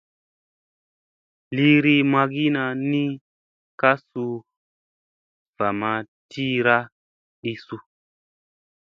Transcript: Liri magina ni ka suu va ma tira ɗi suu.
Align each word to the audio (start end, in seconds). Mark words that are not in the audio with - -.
Liri 1.55 1.95
magina 2.13 2.63
ni 2.89 3.03
ka 3.79 3.91
suu 4.07 4.35
va 5.57 5.67
ma 5.79 5.91
tira 6.29 6.75
ɗi 7.41 7.51
suu. 7.65 7.79